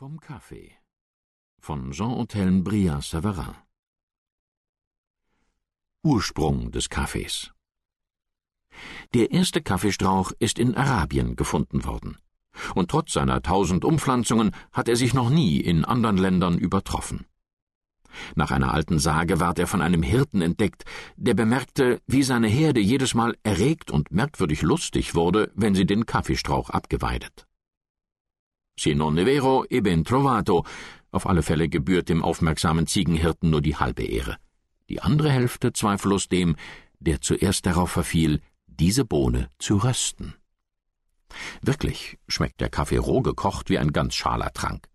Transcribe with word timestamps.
Vom 0.00 0.20
Kaffee 0.20 0.70
von 1.58 1.90
Jean 1.90 2.12
und 2.12 2.32
Helen 2.32 2.62
Bria 2.62 3.02
Savarin 3.02 3.56
Ursprung 6.04 6.70
des 6.70 6.88
Kaffees 6.88 7.50
Der 9.12 9.32
erste 9.32 9.60
Kaffeestrauch 9.60 10.30
ist 10.38 10.60
in 10.60 10.76
Arabien 10.76 11.34
gefunden 11.34 11.84
worden, 11.84 12.16
und 12.76 12.92
trotz 12.92 13.14
seiner 13.14 13.42
tausend 13.42 13.84
Umpflanzungen 13.84 14.52
hat 14.72 14.86
er 14.86 14.94
sich 14.94 15.14
noch 15.14 15.30
nie 15.30 15.58
in 15.58 15.84
anderen 15.84 16.16
Ländern 16.16 16.58
übertroffen. 16.58 17.26
Nach 18.36 18.52
einer 18.52 18.72
alten 18.72 19.00
Sage 19.00 19.40
ward 19.40 19.58
er 19.58 19.66
von 19.66 19.82
einem 19.82 20.04
Hirten 20.04 20.42
entdeckt, 20.42 20.84
der 21.16 21.34
bemerkte, 21.34 22.00
wie 22.06 22.22
seine 22.22 22.46
Herde 22.46 22.78
jedes 22.78 23.14
Mal 23.14 23.36
erregt 23.42 23.90
und 23.90 24.12
merkwürdig 24.12 24.62
lustig 24.62 25.16
wurde, 25.16 25.50
wenn 25.56 25.74
sie 25.74 25.86
den 25.86 26.06
Kaffeestrauch 26.06 26.70
abgeweidet. 26.70 27.47
Se 28.78 28.94
non 28.94 29.18
è 29.18 29.24
vero, 29.24 29.68
e 29.68 29.80
ben 29.80 30.04
trovato. 30.04 30.64
Auf 31.10 31.26
alle 31.26 31.42
Fälle 31.42 31.68
gebührt 31.68 32.08
dem 32.08 32.22
aufmerksamen 32.22 32.86
Ziegenhirten 32.86 33.50
nur 33.50 33.60
die 33.60 33.74
halbe 33.74 34.04
Ehre. 34.04 34.36
Die 34.88 35.00
andere 35.00 35.30
Hälfte 35.30 35.72
zweifellos 35.72 36.28
dem, 36.28 36.54
der 37.00 37.20
zuerst 37.20 37.66
darauf 37.66 37.90
verfiel, 37.90 38.40
diese 38.66 39.04
Bohne 39.04 39.50
zu 39.58 39.78
rösten. 39.78 40.34
Wirklich 41.60 42.18
schmeckt 42.28 42.60
der 42.60 42.68
Kaffee 42.68 42.98
roh 42.98 43.20
gekocht 43.20 43.68
wie 43.68 43.78
ein 43.78 43.92
ganz 43.92 44.14
schaler 44.14 44.52
Trank. 44.52 44.88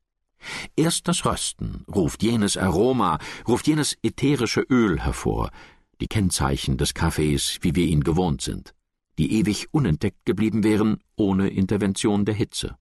Erst 0.78 1.10
das 1.10 1.26
Rösten 1.26 1.86
ruft 1.94 2.24
jenes 2.24 2.56
Aroma, 2.56 3.20
ruft 3.48 3.68
jenes 3.68 3.98
ätherische 4.02 4.62
Öl 4.62 5.02
hervor, 5.02 5.52
die 6.00 6.08
Kennzeichen 6.08 6.78
des 6.78 6.94
Kaffees, 6.94 7.60
wie 7.62 7.76
wir 7.76 7.86
ihn 7.86 8.04
gewohnt 8.04 8.42
sind, 8.42 8.74
die 9.18 9.40
ewig 9.40 9.68
unentdeckt 9.72 10.26
geblieben 10.26 10.64
wären 10.64 11.00
ohne 11.18 11.50
Intervention 11.50 12.26
der 12.26 12.36
Hitze. 12.36 12.78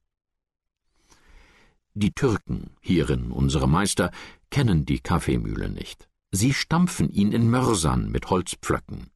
Die 1.95 2.13
Türken, 2.13 2.71
hierin 2.81 3.31
unsere 3.31 3.69
Meister, 3.69 4.11
kennen 4.51 4.87
die 4.87 5.01
Kaffeemühle 5.01 5.69
nicht. 5.69 6.09
Sie 6.31 6.55
stampfen 6.55 7.11
ihn 7.11 7.33
in 7.33 7.51
Mörsern 7.51 8.11
mit 8.11 8.31
Holzpflöcken. 8.31 9.11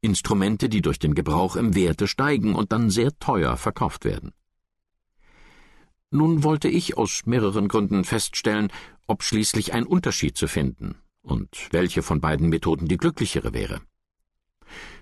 Instrumente, 0.00 0.68
die 0.68 0.82
durch 0.82 0.98
den 0.98 1.14
Gebrauch 1.14 1.54
im 1.54 1.76
Werte 1.76 2.08
steigen 2.08 2.56
und 2.56 2.72
dann 2.72 2.90
sehr 2.90 3.16
teuer 3.20 3.56
verkauft 3.56 4.04
werden. 4.04 4.32
Nun 6.10 6.42
wollte 6.42 6.68
ich 6.68 6.96
aus 6.96 7.26
mehreren 7.26 7.68
Gründen 7.68 8.02
feststellen, 8.02 8.72
ob 9.06 9.22
schließlich 9.22 9.72
ein 9.72 9.84
Unterschied 9.84 10.36
zu 10.36 10.48
finden 10.48 10.96
und 11.22 11.68
welche 11.70 12.02
von 12.02 12.20
beiden 12.20 12.48
Methoden 12.48 12.88
die 12.88 12.96
glücklichere 12.96 13.52
wäre. 13.52 13.80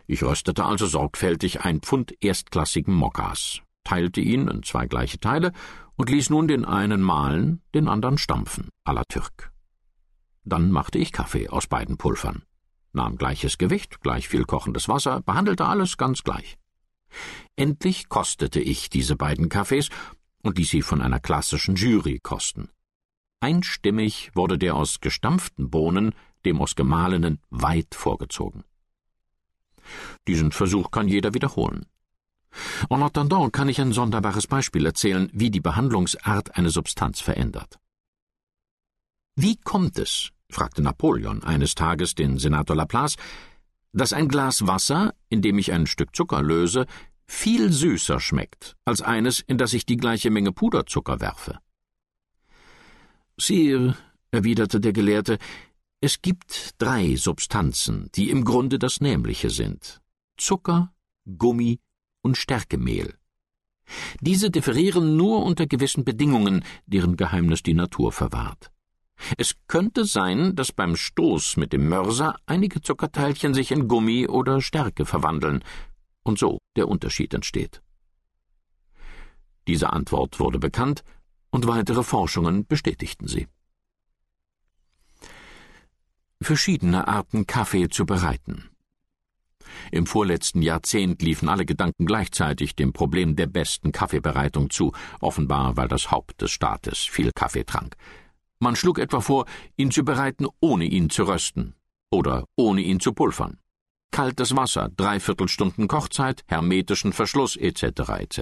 Ich 0.07 0.23
röstete 0.23 0.65
also 0.65 0.87
sorgfältig 0.87 1.63
ein 1.63 1.81
Pfund 1.81 2.13
erstklassigen 2.21 2.95
Mokkas, 2.95 3.61
teilte 3.85 4.21
ihn 4.21 4.49
in 4.49 4.63
zwei 4.63 4.87
gleiche 4.87 5.19
Teile 5.19 5.53
und 5.97 6.11
ließ 6.11 6.31
nun 6.31 6.49
den 6.49 6.65
einen 6.65 7.01
mahlen, 7.01 7.63
den 7.75 7.89
anderen 7.89 8.19
stampfen, 8.19 8.69
à 8.87 8.93
la 8.93 9.05
Türk. 9.05 9.53
Dann 10.45 10.71
machte 10.71 10.99
ich 10.99 11.13
Kaffee 11.13 11.49
aus 11.49 11.67
beiden 11.67 11.97
Pulvern, 11.97 12.43
nahm 12.93 13.17
gleiches 13.17 13.59
Gewicht, 13.59 14.01
gleich 14.01 14.29
viel 14.29 14.45
kochendes 14.45 14.89
Wasser, 14.89 15.23
behandelte 15.23 15.67
alles 15.67 15.97
ganz 15.97 16.23
gleich. 16.23 16.57
Endlich 17.57 18.09
kostete 18.09 18.61
ich 18.61 18.91
diese 18.91 19.17
beiden 19.17 19.49
Kaffees 19.49 19.89
und 20.43 20.59
ließ 20.59 20.71
sie 20.71 20.83
von 20.83 21.01
einer 21.01 21.21
klassischen 21.21 21.77
Jury 21.77 22.21
kosten. 22.21 22.69
Einstimmig 23.41 24.31
wurde 24.35 24.59
der 24.59 24.75
aus 24.77 25.01
gestampften 25.01 25.71
Bohnen 25.71 26.15
dem 26.45 26.61
aus 26.61 26.75
gemahlenen 26.77 27.41
weit 27.51 27.95
vorgezogen. 27.95 28.65
Diesen 30.27 30.53
Versuch 30.53 30.91
kann 30.91 31.09
jeder 31.09 31.35
wiederholen. 31.35 31.87
En 32.89 33.03
attendant 33.03 33.53
kann 33.53 33.69
ich 33.69 33.81
ein 33.81 33.93
sonderbares 33.93 34.47
Beispiel 34.47 34.87
erzählen, 34.87 35.31
wie 35.33 35.51
die 35.51 35.61
Behandlungsart 35.61 36.57
eine 36.57 36.71
Substanz 36.71 37.21
verändert. 37.21 37.79
Wie 39.37 39.57
kommt 39.57 39.99
es, 39.99 40.31
fragte 40.51 40.83
Napoleon 40.83 41.43
eines 41.45 41.75
Tages 41.75 42.15
den 42.15 42.39
Senator 42.39 42.77
Laplace, 42.77 43.17
dass 43.93 44.13
ein 44.13 44.29
Glas 44.29 44.67
Wasser, 44.67 45.15
in 45.29 45.43
dem 45.43 45.59
ich 45.59 45.73
ein 45.73 45.87
Stück 45.87 46.15
Zucker 46.15 46.43
löse, 46.43 46.87
viel 47.27 47.73
süßer 47.73 48.21
schmeckt 48.21 48.77
als 48.85 49.03
eines, 49.03 49.41
in 49.41 49.59
das 49.59 49.73
ich 49.73 49.85
die 49.85 49.97
gleiche 49.97 50.31
Menge 50.31 50.53
Puderzucker 50.53 51.21
werfe? 51.21 51.59
Sire, 53.39 53.97
erwiderte 54.31 54.81
der 54.81 54.93
Gelehrte, 54.93 55.39
es 56.01 56.23
gibt 56.23 56.75
drei 56.79 57.17
Substanzen, 57.17 58.11
die 58.15 58.31
im 58.31 58.45
Grunde 58.45 58.79
das 58.79 59.01
Nämliche 59.01 59.51
sind 59.51 60.01
Zucker, 60.37 60.95
Gummi 61.27 61.81
und 62.27 62.37
Stärkemehl. 62.37 63.15
Diese 64.21 64.51
differieren 64.51 65.17
nur 65.17 65.45
unter 65.45 65.67
gewissen 65.67 66.05
Bedingungen, 66.05 66.65
deren 66.87 67.17
Geheimnis 67.17 67.63
die 67.63 67.73
Natur 67.75 68.11
verwahrt. 68.11 68.73
Es 69.39 69.55
könnte 69.69 70.05
sein, 70.05 70.57
dass 70.57 70.73
beim 70.73 70.97
Stoß 70.97 71.57
mit 71.57 71.73
dem 71.73 71.89
Mörser 71.89 72.37
einige 72.45 72.83
Zuckerteilchen 72.83 73.55
sich 73.55 73.71
in 73.71 73.87
Gummi 73.87 74.27
oder 74.27 74.61
Stärke 74.61 75.07
verwandeln 75.07 75.63
und 76.25 76.37
so 76.41 76.59
der 76.75 76.89
Unterschied 76.89 77.33
entsteht. 77.33 77.81
Diese 79.69 79.93
Antwort 79.93 80.41
wurde 80.41 80.59
bekannt 80.59 81.05
und 81.51 81.69
weitere 81.69 82.03
Forschungen 82.03 82.67
bestätigten 82.67 83.29
sie. 83.29 83.47
Verschiedene 86.43 87.07
Arten 87.07 87.47
Kaffee 87.47 87.89
zu 87.89 88.05
bereiten. 88.05 88.69
Im 89.93 90.07
vorletzten 90.07 90.63
Jahrzehnt 90.63 91.23
liefen 91.23 91.49
alle 91.49 91.65
Gedanken 91.65 92.07
gleichzeitig 92.07 92.77
dem 92.77 92.93
Problem 92.93 93.37
der 93.37 93.47
besten 93.47 93.93
Kaffeebereitung 93.93 94.71
zu, 94.71 94.93
offenbar 95.21 95.77
weil 95.77 95.89
das 95.89 96.11
Haupt 96.11 96.43
des 96.43 96.51
Staates 96.51 96.99
viel 96.99 97.31
Kaffee 97.33 97.65
trank. 97.65 97.97
Man 98.59 98.77
schlug 98.77 98.99
etwa 98.99 99.21
vor, 99.21 99.47
ihn 99.77 99.91
zu 99.91 100.05
bereiten, 100.05 100.47
ohne 100.61 100.85
ihn 100.85 101.11
zu 101.11 101.25
rösten 101.25 101.75
oder 102.11 102.45
ohne 102.57 102.81
ihn 102.81 103.01
zu 103.01 103.13
pulvern. 103.13 103.59
Kaltes 104.11 104.57
Wasser, 104.57 104.89
dreiviertel 104.97 105.49
Stunden 105.49 105.89
Kochzeit, 105.89 106.43
hermetischen 106.47 107.13
Verschluss 107.13 107.57
etc. 107.57 107.83
etc. 108.19 108.41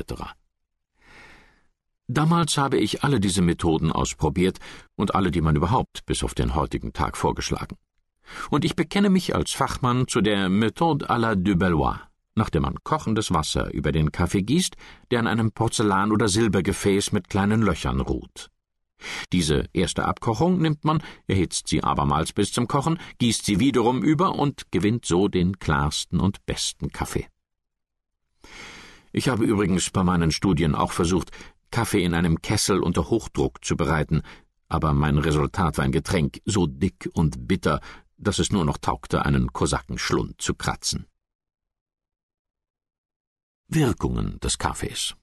Damals 2.06 2.58
habe 2.58 2.78
ich 2.78 3.02
alle 3.02 3.18
diese 3.18 3.42
Methoden 3.42 3.90
ausprobiert 3.90 4.58
und 4.94 5.14
alle, 5.14 5.30
die 5.30 5.40
man 5.40 5.56
überhaupt 5.56 6.04
bis 6.06 6.22
auf 6.22 6.34
den 6.34 6.54
heutigen 6.54 6.92
Tag 6.92 7.16
vorgeschlagen 7.16 7.76
und 8.50 8.64
ich 8.64 8.76
bekenne 8.76 9.10
mich 9.10 9.34
als 9.34 9.52
Fachmann 9.52 10.08
zu 10.08 10.20
der 10.20 10.48
Methode 10.48 11.08
à 11.10 11.18
la 11.18 11.34
de 11.34 11.54
Bellois, 11.54 11.98
nach 12.34 12.50
der 12.50 12.60
man 12.60 12.82
kochendes 12.84 13.32
Wasser 13.32 13.72
über 13.72 13.92
den 13.92 14.12
Kaffee 14.12 14.42
gießt, 14.42 14.76
der 15.10 15.20
an 15.20 15.26
einem 15.26 15.52
Porzellan- 15.52 16.12
oder 16.12 16.28
Silbergefäß 16.28 17.12
mit 17.12 17.28
kleinen 17.28 17.62
Löchern 17.62 18.00
ruht. 18.00 18.50
Diese 19.32 19.64
erste 19.72 20.04
Abkochung 20.04 20.60
nimmt 20.60 20.84
man, 20.84 21.02
erhitzt 21.26 21.68
sie 21.68 21.82
abermals 21.82 22.32
bis 22.32 22.52
zum 22.52 22.68
Kochen, 22.68 22.98
gießt 23.18 23.44
sie 23.44 23.60
wiederum 23.60 24.02
über 24.02 24.34
und 24.34 24.70
gewinnt 24.70 25.04
so 25.04 25.28
den 25.28 25.58
klarsten 25.58 26.20
und 26.20 26.46
besten 26.46 26.90
Kaffee. 26.90 27.26
Ich 29.12 29.28
habe 29.28 29.44
übrigens 29.44 29.90
bei 29.90 30.02
meinen 30.02 30.32
Studien 30.32 30.74
auch 30.74 30.92
versucht, 30.92 31.30
Kaffee 31.70 32.04
in 32.04 32.14
einem 32.14 32.40
Kessel 32.40 32.80
unter 32.80 33.10
Hochdruck 33.10 33.64
zu 33.64 33.76
bereiten, 33.76 34.22
aber 34.68 34.92
mein 34.92 35.18
Resultat 35.18 35.78
war 35.78 35.84
ein 35.84 35.92
Getränk 35.92 36.40
so 36.44 36.66
dick 36.66 37.08
und 37.12 37.46
bitter, 37.46 37.80
dass 38.16 38.38
es 38.38 38.52
nur 38.52 38.64
noch 38.64 38.78
taugte, 38.78 39.24
einen 39.24 39.52
Kosakenschlund 39.52 40.40
zu 40.40 40.54
kratzen. 40.54 41.06
Wirkungen 43.68 44.38
des 44.40 44.58
Kaffees 44.58 45.14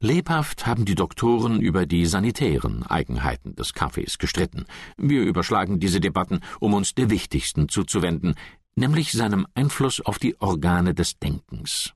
Lebhaft 0.00 0.66
haben 0.66 0.84
die 0.84 0.96
Doktoren 0.96 1.60
über 1.60 1.86
die 1.86 2.04
sanitären 2.04 2.82
Eigenheiten 2.82 3.54
des 3.54 3.72
Kaffees 3.72 4.18
gestritten. 4.18 4.66
Wir 4.98 5.22
überschlagen 5.22 5.80
diese 5.80 5.98
Debatten, 5.98 6.40
um 6.60 6.74
uns 6.74 6.94
der 6.94 7.08
wichtigsten 7.08 7.70
zuzuwenden, 7.70 8.34
nämlich 8.74 9.12
seinem 9.12 9.46
Einfluss 9.54 10.02
auf 10.02 10.18
die 10.18 10.38
Organe 10.40 10.94
des 10.94 11.18
Denkens. 11.18 11.94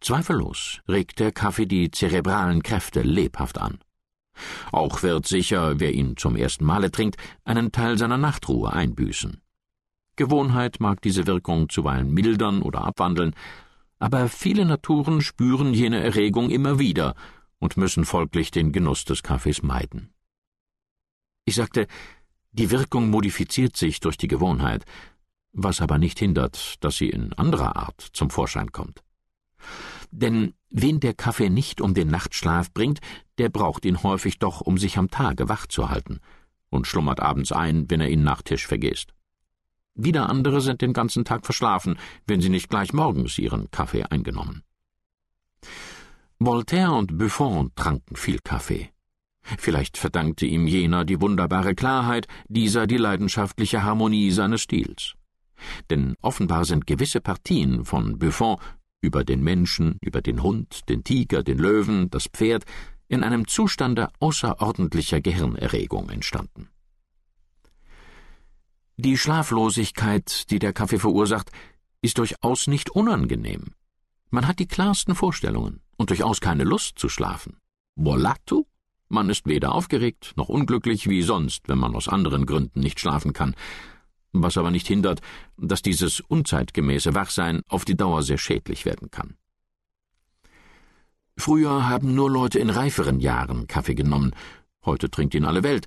Zweifellos 0.00 0.80
regt 0.88 1.20
der 1.20 1.30
Kaffee 1.30 1.66
die 1.66 1.90
zerebralen 1.92 2.62
Kräfte 2.64 3.02
lebhaft 3.02 3.58
an. 3.58 3.78
Auch 4.72 5.02
wird 5.02 5.26
sicher, 5.26 5.80
wer 5.80 5.92
ihn 5.94 6.16
zum 6.16 6.36
ersten 6.36 6.64
Male 6.64 6.90
trinkt, 6.90 7.16
einen 7.44 7.72
Teil 7.72 7.98
seiner 7.98 8.18
Nachtruhe 8.18 8.72
einbüßen. 8.72 9.40
Gewohnheit 10.16 10.80
mag 10.80 11.00
diese 11.02 11.26
Wirkung 11.26 11.68
zuweilen 11.68 12.12
mildern 12.12 12.62
oder 12.62 12.84
abwandeln, 12.84 13.34
aber 13.98 14.28
viele 14.28 14.64
Naturen 14.64 15.20
spüren 15.20 15.74
jene 15.74 16.02
Erregung 16.02 16.50
immer 16.50 16.78
wieder 16.78 17.14
und 17.58 17.76
müssen 17.76 18.04
folglich 18.04 18.50
den 18.50 18.72
Genuss 18.72 19.04
des 19.04 19.22
Kaffees 19.22 19.62
meiden. 19.62 20.12
Ich 21.44 21.54
sagte, 21.56 21.86
die 22.52 22.70
Wirkung 22.70 23.10
modifiziert 23.10 23.76
sich 23.76 24.00
durch 24.00 24.16
die 24.16 24.28
Gewohnheit, 24.28 24.84
was 25.52 25.80
aber 25.80 25.98
nicht 25.98 26.18
hindert, 26.18 26.82
dass 26.84 26.96
sie 26.96 27.08
in 27.08 27.32
anderer 27.32 27.76
Art 27.76 28.00
zum 28.12 28.30
Vorschein 28.30 28.72
kommt. 28.72 29.02
Denn 30.10 30.54
wen 30.74 30.98
der 31.00 31.14
Kaffee 31.14 31.48
nicht 31.48 31.80
um 31.80 31.94
den 31.94 32.08
Nachtschlaf 32.08 32.72
bringt, 32.72 32.98
der 33.38 33.48
braucht 33.48 33.84
ihn 33.84 34.02
häufig 34.02 34.38
doch, 34.38 34.60
um 34.60 34.76
sich 34.76 34.98
am 34.98 35.08
Tage 35.08 35.48
wach 35.48 35.66
zu 35.66 35.88
halten 35.88 36.20
und 36.68 36.86
schlummert 36.86 37.20
abends 37.20 37.52
ein, 37.52 37.88
wenn 37.88 38.00
er 38.00 38.10
ihn 38.10 38.24
nach 38.24 38.42
Tisch 38.42 38.66
vergisst. 38.66 39.14
Wieder 39.94 40.28
andere 40.28 40.60
sind 40.60 40.82
den 40.82 40.92
ganzen 40.92 41.24
Tag 41.24 41.46
verschlafen, 41.46 41.96
wenn 42.26 42.40
sie 42.40 42.48
nicht 42.48 42.68
gleich 42.68 42.92
morgens 42.92 43.38
ihren 43.38 43.70
Kaffee 43.70 44.02
eingenommen. 44.02 44.62
Voltaire 46.40 46.92
und 46.92 47.16
Buffon 47.16 47.70
tranken 47.76 48.16
viel 48.16 48.40
Kaffee. 48.40 48.90
Vielleicht 49.58 49.96
verdankte 49.96 50.46
ihm 50.46 50.66
jener 50.66 51.04
die 51.04 51.20
wunderbare 51.20 51.76
Klarheit, 51.76 52.26
dieser 52.48 52.88
die 52.88 52.96
leidenschaftliche 52.96 53.84
Harmonie 53.84 54.32
seines 54.32 54.62
Stils. 54.62 55.14
Denn 55.90 56.16
offenbar 56.20 56.64
sind 56.64 56.86
gewisse 56.88 57.20
Partien 57.20 57.84
von 57.84 58.18
Buffon 58.18 58.56
über 59.04 59.22
den 59.22 59.42
Menschen, 59.42 59.98
über 60.00 60.22
den 60.22 60.42
Hund, 60.42 60.88
den 60.88 61.04
Tiger, 61.04 61.42
den 61.42 61.58
Löwen, 61.58 62.10
das 62.10 62.26
Pferd 62.26 62.64
in 63.06 63.22
einem 63.22 63.46
Zustande 63.46 64.08
außerordentlicher 64.18 65.20
Gehirnerregung 65.20 66.08
entstanden. 66.08 66.68
Die 68.96 69.18
Schlaflosigkeit, 69.18 70.50
die 70.50 70.58
der 70.58 70.72
Kaffee 70.72 70.98
verursacht, 70.98 71.50
ist 72.00 72.18
durchaus 72.18 72.66
nicht 72.66 72.90
unangenehm. 72.90 73.74
Man 74.30 74.46
hat 74.46 74.58
die 74.58 74.68
klarsten 74.68 75.14
Vorstellungen 75.14 75.80
und 75.96 76.10
durchaus 76.10 76.40
keine 76.40 76.64
Lust 76.64 76.98
zu 76.98 77.08
schlafen. 77.08 77.58
Volatu? 77.96 78.66
Man 79.08 79.28
ist 79.28 79.46
weder 79.46 79.74
aufgeregt 79.74 80.32
noch 80.36 80.48
unglücklich 80.48 81.08
wie 81.08 81.22
sonst, 81.22 81.68
wenn 81.68 81.78
man 81.78 81.94
aus 81.94 82.08
anderen 82.08 82.46
Gründen 82.46 82.80
nicht 82.80 82.98
schlafen 82.98 83.32
kann, 83.32 83.54
was 84.42 84.58
aber 84.58 84.70
nicht 84.70 84.86
hindert, 84.86 85.20
dass 85.56 85.82
dieses 85.82 86.20
unzeitgemäße 86.20 87.14
Wachsein 87.14 87.62
auf 87.68 87.84
die 87.84 87.96
Dauer 87.96 88.22
sehr 88.22 88.38
schädlich 88.38 88.84
werden 88.84 89.10
kann. 89.10 89.36
Früher 91.36 91.88
haben 91.88 92.14
nur 92.14 92.30
Leute 92.30 92.58
in 92.58 92.70
reiferen 92.70 93.20
Jahren 93.20 93.66
Kaffee 93.66 93.94
genommen, 93.94 94.32
heute 94.84 95.10
trinkt 95.10 95.34
ihn 95.34 95.44
alle 95.44 95.62
Welt, 95.62 95.86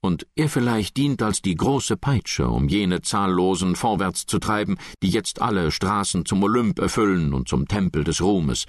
und 0.00 0.26
er 0.34 0.50
vielleicht 0.50 0.98
dient 0.98 1.22
als 1.22 1.40
die 1.40 1.54
große 1.54 1.96
Peitsche, 1.96 2.48
um 2.48 2.68
jene 2.68 3.00
zahllosen 3.00 3.74
vorwärts 3.74 4.26
zu 4.26 4.38
treiben, 4.38 4.76
die 5.02 5.08
jetzt 5.08 5.40
alle 5.40 5.70
Straßen 5.70 6.26
zum 6.26 6.42
Olymp 6.42 6.78
erfüllen 6.78 7.32
und 7.32 7.48
zum 7.48 7.66
Tempel 7.66 8.04
des 8.04 8.20
Ruhmes. 8.20 8.66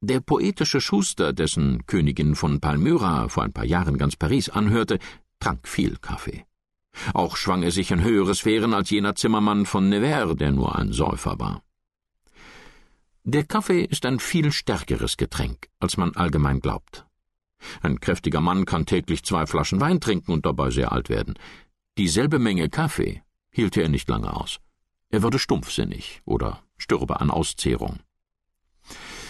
Der 0.00 0.20
poetische 0.20 0.80
Schuster, 0.80 1.32
dessen 1.32 1.86
Königin 1.86 2.36
von 2.36 2.60
Palmyra 2.60 3.28
vor 3.28 3.42
ein 3.42 3.52
paar 3.52 3.64
Jahren 3.64 3.98
ganz 3.98 4.16
Paris 4.16 4.48
anhörte, 4.48 4.98
trank 5.40 5.66
viel 5.66 5.96
Kaffee. 5.96 6.44
Auch 7.14 7.36
schwang 7.36 7.62
er 7.62 7.70
sich 7.70 7.90
in 7.90 8.02
höhere 8.02 8.34
Sphären 8.34 8.74
als 8.74 8.90
jener 8.90 9.14
Zimmermann 9.14 9.66
von 9.66 9.88
Nevers, 9.88 10.36
der 10.36 10.52
nur 10.52 10.76
ein 10.76 10.92
Säufer 10.92 11.38
war. 11.38 11.62
Der 13.24 13.44
Kaffee 13.44 13.84
ist 13.84 14.04
ein 14.04 14.18
viel 14.18 14.50
stärkeres 14.50 15.16
Getränk, 15.16 15.68
als 15.78 15.96
man 15.96 16.14
allgemein 16.16 16.60
glaubt. 16.60 17.06
Ein 17.80 18.00
kräftiger 18.00 18.40
Mann 18.40 18.64
kann 18.64 18.86
täglich 18.86 19.22
zwei 19.24 19.46
Flaschen 19.46 19.80
Wein 19.80 20.00
trinken 20.00 20.32
und 20.32 20.44
dabei 20.44 20.70
sehr 20.70 20.90
alt 20.90 21.08
werden. 21.08 21.34
Dieselbe 21.98 22.38
Menge 22.38 22.68
Kaffee 22.68 23.22
hielt 23.50 23.76
er 23.76 23.88
nicht 23.88 24.08
lange 24.08 24.34
aus. 24.34 24.58
Er 25.10 25.22
würde 25.22 25.38
stumpfsinnig 25.38 26.22
oder 26.24 26.62
stürbe 26.78 27.20
an 27.20 27.30
Auszehrung. 27.30 28.00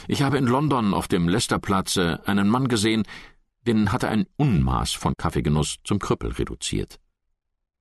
Ich 0.08 0.22
habe 0.22 0.38
in 0.38 0.46
London 0.46 0.94
auf 0.94 1.08
dem 1.08 1.28
Leicesterplatze 1.28 2.26
einen 2.26 2.48
Mann 2.48 2.68
gesehen, 2.68 3.04
den 3.66 3.92
hatte 3.92 4.08
ein 4.08 4.26
Unmaß 4.36 4.92
von 4.92 5.14
Kaffeegenuss 5.16 5.78
zum 5.84 5.98
Krüppel 5.98 6.32
reduziert. 6.32 6.98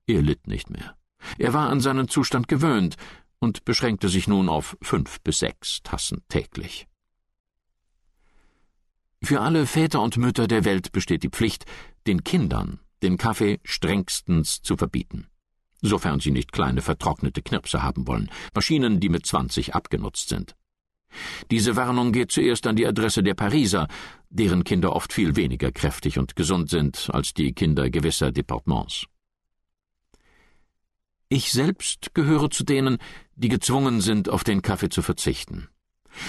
Er 0.08 0.22
litt 0.22 0.48
nicht 0.48 0.70
mehr. 0.70 0.96
Er 1.38 1.54
war 1.54 1.70
an 1.70 1.80
seinen 1.80 2.08
Zustand 2.08 2.48
gewöhnt 2.48 2.96
und 3.40 3.66
beschränkte 3.66 4.10
sich 4.10 4.28
nun 4.28 4.50
auf 4.50 4.78
fünf 4.82 5.22
bis 5.22 5.40
sechs 5.40 5.82
Tassen 5.84 6.24
täglich. 6.30 6.88
Für 9.24 9.42
alle 9.42 9.68
Väter 9.68 10.02
und 10.02 10.18
Mütter 10.18 10.48
der 10.48 10.66
Welt 10.66 10.92
besteht 10.92 11.24
die 11.24 11.30
Pflicht, 11.30 11.66
den 12.08 12.24
Kindern 12.24 12.80
den 13.02 13.18
Kaffee 13.18 13.60
strengstens 13.64 14.62
zu 14.62 14.78
verbieten. 14.78 15.28
Sofern 15.82 16.20
sie 16.20 16.32
nicht 16.32 16.52
kleine 16.52 16.82
vertrocknete 16.82 17.42
Knirpse 17.42 17.82
haben 17.82 18.08
wollen, 18.08 18.30
Maschinen, 18.54 19.00
die 19.00 19.10
mit 19.10 19.26
zwanzig 19.26 19.74
abgenutzt 19.74 20.30
sind. 20.30 20.56
Diese 21.50 21.76
Warnung 21.76 22.12
geht 22.12 22.32
zuerst 22.32 22.68
an 22.68 22.76
die 22.76 22.86
Adresse 22.86 23.24
der 23.24 23.34
Pariser, 23.34 23.88
deren 24.30 24.64
Kinder 24.64 24.96
oft 24.96 25.12
viel 25.12 25.36
weniger 25.36 25.72
kräftig 25.72 26.20
und 26.20 26.36
gesund 26.36 26.70
sind 26.70 27.10
als 27.12 27.34
die 27.34 27.54
Kinder 27.54 27.90
gewisser 27.90 28.32
Departements. 28.32 29.08
Ich 31.34 31.54
selbst 31.54 32.14
gehöre 32.14 32.50
zu 32.50 32.66
denen, 32.66 32.98
die 33.36 33.48
gezwungen 33.48 34.02
sind, 34.02 34.28
auf 34.28 34.44
den 34.44 34.62
Kaffee 34.62 34.90
zu 34.90 35.02
verzichten. 35.02 35.70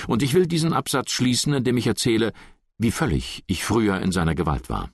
Und 0.07 0.23
ich 0.23 0.33
will 0.33 0.47
diesen 0.47 0.73
Absatz 0.73 1.11
schließen, 1.11 1.55
indem 1.55 1.77
ich 1.77 1.89
erzähle, 1.89 2.33
wie 2.79 2.93
völlig 2.93 3.43
ich 3.49 3.65
früher 3.65 4.01
in 4.01 4.13
seiner 4.13 4.37
Gewalt 4.37 4.71
war. 4.71 4.93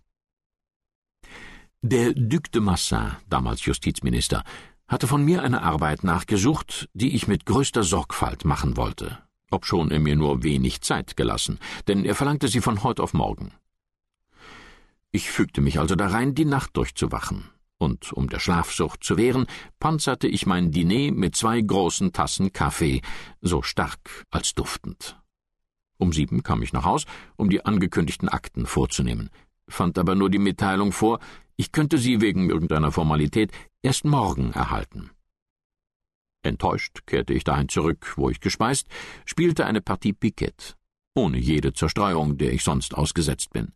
Der 1.83 2.15
Duc 2.15 2.51
de 2.53 2.63
Massin, 2.63 3.17
damals 3.29 3.67
Justizminister, 3.67 4.45
hatte 4.87 5.07
von 5.07 5.23
mir 5.23 5.43
eine 5.43 5.63
Arbeit 5.63 6.05
nachgesucht, 6.05 6.89
die 6.95 7.15
ich 7.15 7.29
mit 7.29 7.45
größter 7.45 7.83
Sorgfalt 7.83 8.47
machen 8.47 8.79
wollte, 8.79 9.19
obschon 9.51 9.91
er 9.91 10.01
mir 10.01 10.17
nur 10.17 10.43
wenig 10.43 10.81
Zeit 10.81 11.19
gelassen, 11.19 11.59
denn 11.87 12.07
er 12.07 12.15
verlangte 12.15 12.49
sie 12.49 12.63
von 12.63 12.83
heut 12.83 12.99
auf 12.99 13.13
morgen. 13.13 13.53
Ich 15.11 15.31
fügte 15.31 15.61
mich 15.61 15.79
also 15.79 15.97
darein, 15.97 16.35
die 16.35 16.47
Nacht 16.47 16.79
durchzuwachen, 16.79 17.51
und 17.79 18.13
um 18.13 18.29
der 18.29 18.41
Schlafsucht 18.41 19.03
zu 19.03 19.17
wehren, 19.17 19.47
panzerte 19.79 20.27
ich 20.27 20.47
mein 20.47 20.71
Diner 20.71 21.13
mit 21.13 21.37
zwei 21.37 21.61
großen 21.61 22.13
Tassen 22.13 22.53
Kaffee, 22.53 23.01
so 23.41 23.63
stark 23.63 24.25
als 24.31 24.55
duftend. 24.55 25.21
Um 25.97 26.13
sieben 26.13 26.43
kam 26.43 26.63
ich 26.63 26.73
nach 26.73 26.85
Haus, 26.85 27.07
um 27.37 27.51
die 27.51 27.65
angekündigten 27.65 28.29
Akten 28.29 28.67
vorzunehmen, 28.67 29.31
fand 29.69 29.99
aber 29.99 30.15
nur 30.15 30.31
die 30.31 30.39
Mitteilung 30.39 30.93
vor, 30.93 31.21
ich 31.57 31.73
könnte 31.73 31.99
sie 31.99 32.21
wegen 32.21 32.51
irgendeiner 32.51 32.93
Formalität 32.93 33.53
erst 33.83 34.05
morgen 34.05 34.53
erhalten. 34.53 35.11
Enttäuscht 36.43 37.01
kehrte 37.07 37.35
ich 37.35 37.43
dahin 37.43 37.69
zurück, 37.69 38.15
wo 38.17 38.31
ich 38.31 38.41
gespeist, 38.41 38.87
spielte 39.25 39.67
eine 39.67 39.81
Partie 39.81 40.13
Piquet, 40.13 40.77
ohne 41.15 41.39
jede 41.39 41.73
Zerstreuung, 41.73 42.39
der 42.39 42.53
ich 42.53 42.63
sonst 42.63 42.95
ausgesetzt 42.95 43.51
bin. 43.51 43.73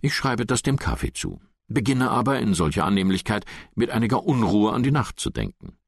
Ich 0.00 0.14
schreibe 0.14 0.46
das 0.46 0.62
dem 0.62 0.78
Kaffee 0.78 1.12
zu 1.12 1.40
beginne 1.70 2.10
aber 2.10 2.38
in 2.38 2.52
solcher 2.52 2.84
Annehmlichkeit 2.84 3.46
mit 3.74 3.90
einiger 3.90 4.24
Unruhe 4.24 4.72
an 4.72 4.82
die 4.82 4.90
Nacht 4.90 5.18
zu 5.18 5.30
denken. 5.30 5.78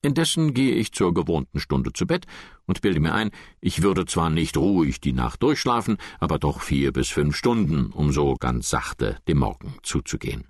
Indessen 0.00 0.54
gehe 0.54 0.74
ich 0.74 0.92
zur 0.92 1.12
gewohnten 1.12 1.58
Stunde 1.58 1.92
zu 1.92 2.06
Bett 2.06 2.26
und 2.66 2.80
bilde 2.82 3.00
mir 3.00 3.14
ein, 3.14 3.30
ich 3.60 3.82
würde 3.82 4.06
zwar 4.06 4.30
nicht 4.30 4.56
ruhig 4.56 5.00
die 5.00 5.12
Nacht 5.12 5.42
durchschlafen, 5.42 5.98
aber 6.20 6.38
doch 6.38 6.60
vier 6.60 6.92
bis 6.92 7.08
fünf 7.08 7.36
Stunden, 7.36 7.92
um 7.92 8.12
so 8.12 8.34
ganz 8.34 8.70
sachte 8.70 9.18
dem 9.26 9.38
Morgen 9.38 9.74
zuzugehen. 9.82 10.46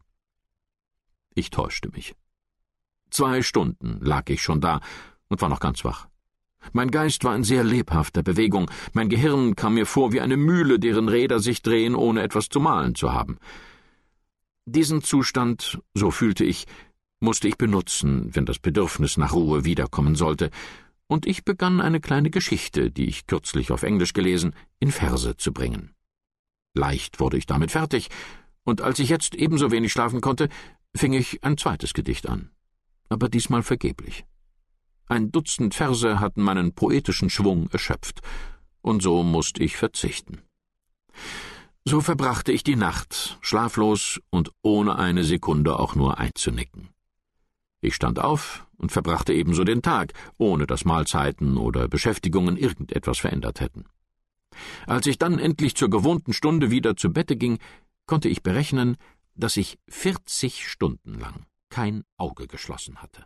Ich 1.34 1.50
täuschte 1.50 1.88
mich. 1.90 2.14
Zwei 3.10 3.40
Stunden 3.40 3.98
lag 4.02 4.28
ich 4.28 4.42
schon 4.42 4.60
da 4.60 4.80
und 5.28 5.40
war 5.40 5.48
noch 5.48 5.60
ganz 5.60 5.82
wach. 5.82 6.08
Mein 6.72 6.90
Geist 6.90 7.24
war 7.24 7.34
in 7.34 7.44
sehr 7.44 7.64
lebhafter 7.64 8.22
Bewegung, 8.22 8.70
mein 8.92 9.08
Gehirn 9.08 9.56
kam 9.56 9.74
mir 9.74 9.86
vor 9.86 10.12
wie 10.12 10.20
eine 10.20 10.36
Mühle, 10.36 10.78
deren 10.78 11.08
Räder 11.08 11.40
sich 11.40 11.62
drehen, 11.62 11.94
ohne 11.94 12.22
etwas 12.22 12.50
zu 12.50 12.60
malen 12.60 12.94
zu 12.94 13.12
haben. 13.12 13.38
Diesen 14.70 15.02
Zustand, 15.02 15.80
so 15.94 16.10
fühlte 16.10 16.44
ich, 16.44 16.66
musste 17.20 17.48
ich 17.48 17.56
benutzen, 17.56 18.28
wenn 18.34 18.44
das 18.44 18.58
Bedürfnis 18.58 19.16
nach 19.16 19.32
Ruhe 19.32 19.64
wiederkommen 19.64 20.14
sollte, 20.14 20.50
und 21.06 21.24
ich 21.24 21.42
begann 21.42 21.80
eine 21.80 22.00
kleine 22.00 22.28
Geschichte, 22.28 22.90
die 22.90 23.06
ich 23.06 23.26
kürzlich 23.26 23.72
auf 23.72 23.82
Englisch 23.82 24.12
gelesen, 24.12 24.54
in 24.78 24.92
Verse 24.92 25.38
zu 25.38 25.54
bringen. 25.54 25.94
Leicht 26.74 27.18
wurde 27.18 27.38
ich 27.38 27.46
damit 27.46 27.70
fertig, 27.70 28.08
und 28.62 28.82
als 28.82 28.98
ich 28.98 29.08
jetzt 29.08 29.34
ebenso 29.34 29.70
wenig 29.70 29.90
schlafen 29.90 30.20
konnte, 30.20 30.50
fing 30.94 31.14
ich 31.14 31.42
ein 31.42 31.56
zweites 31.56 31.94
Gedicht 31.94 32.28
an, 32.28 32.50
aber 33.08 33.30
diesmal 33.30 33.62
vergeblich. 33.62 34.26
Ein 35.06 35.32
Dutzend 35.32 35.74
Verse 35.74 36.20
hatten 36.20 36.42
meinen 36.42 36.74
poetischen 36.74 37.30
Schwung 37.30 37.70
erschöpft, 37.70 38.20
und 38.82 39.02
so 39.02 39.22
musste 39.22 39.62
ich 39.62 39.78
verzichten. 39.78 40.42
So 41.88 42.02
verbrachte 42.02 42.52
ich 42.52 42.62
die 42.62 42.76
Nacht, 42.76 43.38
schlaflos 43.40 44.20
und 44.28 44.52
ohne 44.60 44.96
eine 44.96 45.24
Sekunde 45.24 45.78
auch 45.78 45.94
nur 45.94 46.18
einzunicken. 46.18 46.90
Ich 47.80 47.94
stand 47.94 48.18
auf 48.18 48.66
und 48.76 48.92
verbrachte 48.92 49.32
ebenso 49.32 49.64
den 49.64 49.80
Tag, 49.80 50.12
ohne 50.36 50.66
dass 50.66 50.84
Mahlzeiten 50.84 51.56
oder 51.56 51.88
Beschäftigungen 51.88 52.58
irgendetwas 52.58 53.16
verändert 53.16 53.60
hätten. 53.60 53.86
Als 54.86 55.06
ich 55.06 55.16
dann 55.16 55.38
endlich 55.38 55.76
zur 55.76 55.88
gewohnten 55.88 56.34
Stunde 56.34 56.70
wieder 56.70 56.94
zu 56.94 57.10
Bette 57.10 57.36
ging, 57.36 57.58
konnte 58.04 58.28
ich 58.28 58.42
berechnen, 58.42 58.98
dass 59.34 59.56
ich 59.56 59.78
vierzig 59.88 60.68
Stunden 60.68 61.18
lang 61.18 61.46
kein 61.70 62.04
Auge 62.18 62.48
geschlossen 62.48 62.98
hatte. 62.98 63.24